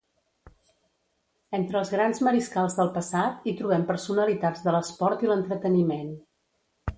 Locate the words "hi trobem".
3.45-3.85